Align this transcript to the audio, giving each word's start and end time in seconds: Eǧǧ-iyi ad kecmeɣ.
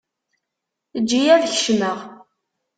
Eǧǧ-iyi 0.97 1.29
ad 1.35 1.43
kecmeɣ. 1.53 1.97